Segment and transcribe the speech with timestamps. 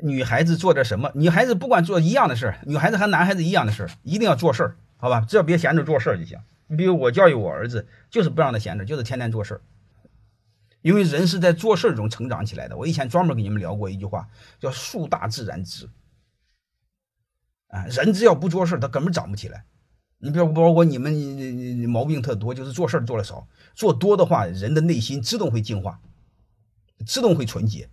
[0.00, 1.10] 女孩子做点什么？
[1.14, 5.20] 女孩子不管做一样的事儿，女孩子和男孩子一样的事儿，一定要做事儿，好吧？
[5.28, 6.38] 只要别闲着做事儿就行。
[6.66, 9.60] 你比如我教育我儿子，就是不让他闲着，就是天天做事儿。
[10.82, 12.76] 因为人是在做事儿中成长起来的。
[12.76, 14.28] 我以前专门给你们聊过一句话，
[14.60, 15.88] 叫“树大自然直”。
[17.68, 19.64] 啊，人只要不做事儿，他根本长不起来。
[20.18, 21.12] 你比如包括你们
[21.88, 23.48] 毛病特多，就是做事儿做的少。
[23.74, 26.00] 做多的话，人的内心自动会净化，
[27.04, 27.88] 自动会纯洁。